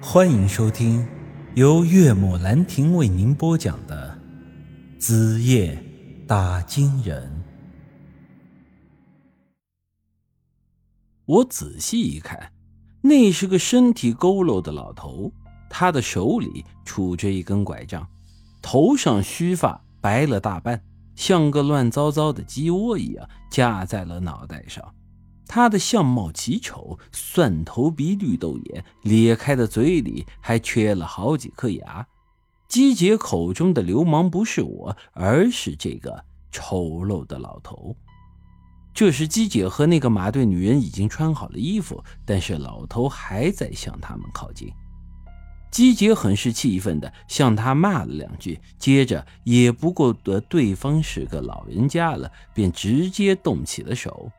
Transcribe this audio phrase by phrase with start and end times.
[0.00, 1.06] 欢迎收听
[1.54, 4.18] 由岳母兰亭为您播讲的
[5.00, 5.82] 《子夜
[6.26, 7.22] 打金人》。
[11.24, 12.52] 我仔细一看，
[13.00, 15.32] 那是个身体佝偻的老头，
[15.70, 18.06] 他的手里杵着一根拐杖，
[18.60, 20.84] 头上须发白了大半，
[21.14, 24.94] 像个乱糟糟的鸡窝一样架在了脑袋上。
[25.48, 32.06] 他的相貌奇丑，蒜头鼻、绿豆眼，咧开的嘴里还缺了好几颗牙。
[32.68, 37.94] 姬姐口中的流氓不是我，而是这个丑陋的老头。
[38.92, 44.72] 这时，姬姐和那个马队女人已经穿好了衣服，但是老头还在向他们靠近。
[45.70, 54.30] 姬姐很是气愤的向他骂了两句，接着也不顾得对方是个老人家了，便直接动起了手。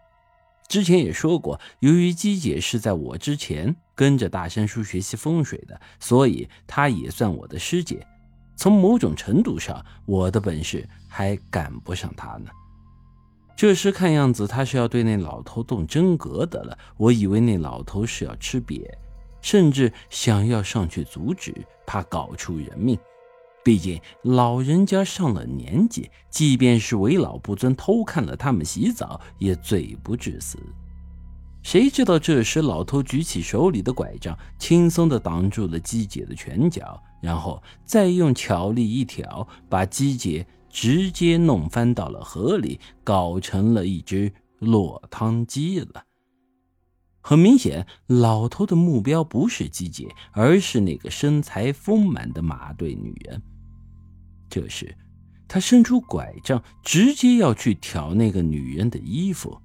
[0.68, 8.06] 之前也说过，由于姬姐是在我之前跟着大山叔学习风水的，所以她也算我的师姐。
[8.56, 12.50] 从某种程度上，我的本事还赶不上她呢。
[13.56, 16.78] 这时看样子他是要对那老头动真格的了。
[16.98, 18.88] 我以为那老头是要吃瘪，
[19.42, 22.96] 甚至想要上去阻止，怕搞出人命。
[23.68, 30.58] 毕竟老人家上了年纪，即便是为老不尊，偷看了他们洗澡也罪不至死。
[31.64, 46.06] 谁知道这时老头举起手里的拐杖，轻松地挡住了姬姐的拳脚，然后再用巧力一挑，把姬姐直接弄翻到了河里，搞成了一只落汤鸡了。
[47.20, 53.44] 很明显，老头的目标不是姬姐，而是那个身材丰满的马队女人。
[54.50, 54.96] 这时，
[55.48, 59.60] 他伸出拐杖，直接要去挑那个女人的衣服。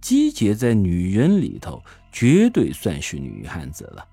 [0.00, 4.06] 姬姐在女人里头绝对算是女汉子了，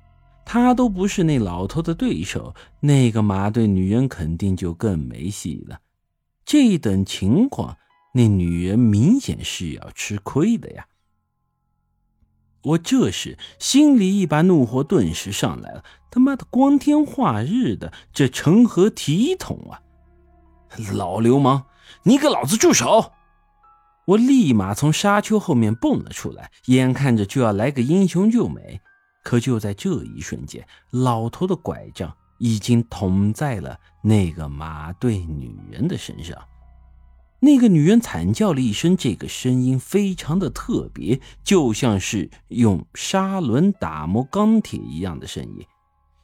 [0.45, 5.79] 她都不是那老头的对手，那个马队女人肯定就更没戏了。
[6.45, 7.77] 这等情况，
[8.13, 10.85] 那女人明显是要吃亏的呀！
[12.63, 15.83] 我这时心里一把怒火顿时上来了。
[16.09, 19.81] 他妈的，光天化日的，这成何体统啊！
[20.93, 21.63] 老流氓，
[22.03, 23.13] 你给老子住手！
[24.05, 28.81] 我立马从沙丘后面蹦了出来，眼看着就要来个英雄救美。
[29.23, 36.37] 可就在这一瞬间，老头的拐杖已经捅在了那个马队女人的身上。
[37.43, 45.65] 那个女人惨叫了一声，这个声音非常的特别，就像是用砂轮打磨钢铁一样的声音。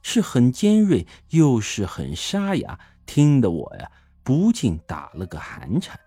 [0.04, 3.92] 是很尖锐，又是很沙哑，听得我呀
[4.24, 6.00] 不禁打了个寒颤，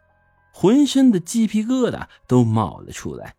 [0.53, 3.34] 浑身的鸡皮疙瘩都冒了出来。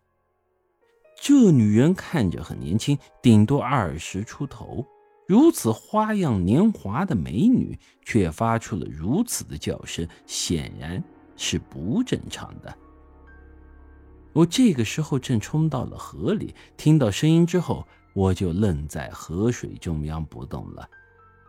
[1.18, 4.86] 这女人看着很年轻，顶多二十出头，
[5.26, 11.02] 如此花样年华的美女，却发出了如此的叫声，显然
[11.36, 12.74] 是不正常的。
[14.32, 17.86] 我这个时候正冲到了河里，听到声音之后。
[18.14, 20.86] 我就愣在河水中央不动了。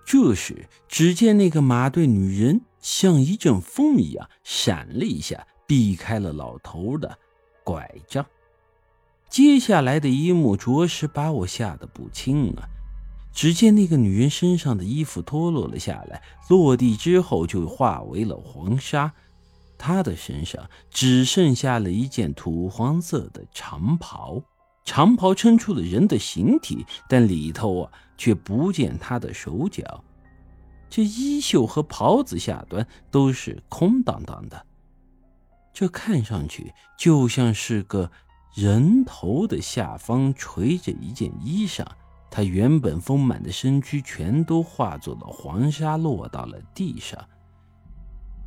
[0.05, 7.17] 这时，只见那个马队女人像一阵风一样闪了一下，避开了老头的
[7.65, 8.25] 拐杖。
[9.29, 12.63] 接下来的一幕着实把我吓得不轻啊！
[13.33, 19.13] 只见那个女人身上的衣服脱落了下来，落地之后就化为了黄沙，
[19.85, 24.41] 他的身上只剩下了一件土黄色的长袍。
[24.85, 30.01] 长袍撑出了人的形体，但里头啊却不见他的手脚。
[30.89, 34.65] 这衣袖和袍子下端都是空荡荡的，
[35.73, 38.09] 这看上去就像是个
[38.55, 41.85] 人头的下方垂着一件衣裳。
[42.31, 47.21] 他原本丰满的身躯全都化作了黄沙，落到了地上。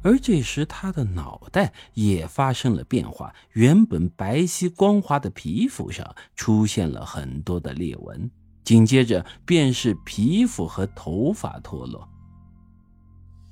[0.07, 8.31] 而这时，他的脑袋也发生了变化，原本白皙光滑的皮肤上出现了很多的裂纹，
[8.63, 12.09] 紧接着便是皮肤和头发脱落。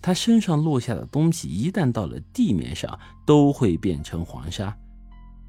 [0.00, 2.96] 他身上落下的东西一旦到了地面上，
[3.26, 4.72] 都会变成黄沙。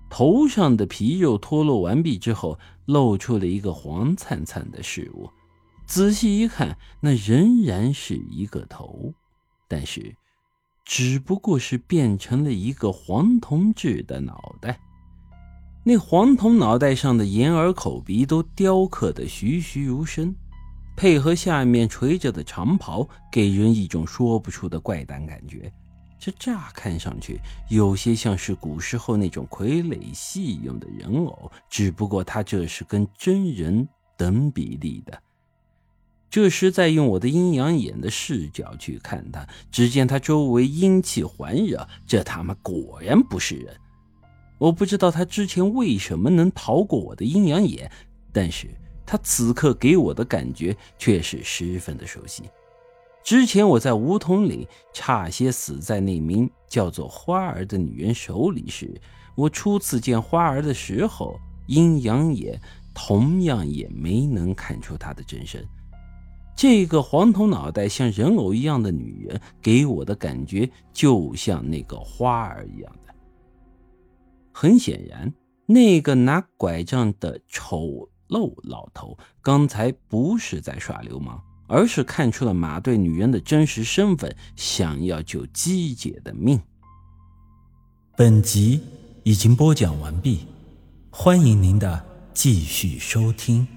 [0.10, 5.30] 头上的皮肉脱落完毕之后，露出了一个黄灿灿的事物，
[5.86, 9.14] 仔细一看，那仍然是一个头，
[9.68, 10.12] 但是。
[10.86, 14.80] 只不过是变成了一个黄铜制的脑袋，
[15.84, 20.34] 那黄铜脑袋上的眼耳口鼻都雕刻的栩栩如生，
[20.96, 25.72] 配合下面垂着的长袍，给人一种说不出的怪诞感觉。
[26.18, 27.40] 这乍看上去
[27.70, 35.20] 有些像是古时候那种傀儡戏用的人偶，只不过他这是跟真人等比例的。
[36.36, 43.74] 这时再用我的阴阳眼的视角去看他，只见他周围阴气环绕，这他妈果然不是人。
[44.58, 47.90] 我不知道他之前为什么能逃过我的阴阳眼，
[48.34, 48.68] 但是
[49.06, 52.44] 他此刻给我的感觉却是十分的熟悉。
[53.24, 58.94] 之前我在梧桐岭差些死在那名叫做花儿的女人手里时，
[59.36, 62.60] 我初次见花儿的时候，阴阳眼
[62.94, 65.66] 同样也没能看出她的真身。
[66.56, 73.14] 这个黄头脑袋像人偶一样的女人，给我的感觉就像那个花儿一样的。
[74.54, 75.34] 很显然，
[75.66, 86.58] 那个拿拐杖的丑陋老头，刚才不是在耍流氓，而是看出了马队女人的真实身份，想要救姬姐的命。
[88.16, 88.80] 本集
[89.24, 90.48] 已经播讲完毕，
[91.10, 93.68] 欢迎您的继续收听。